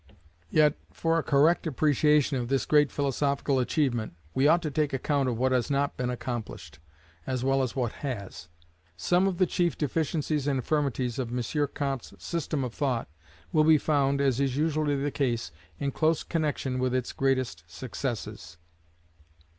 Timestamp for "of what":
5.29-5.51, 7.73-7.91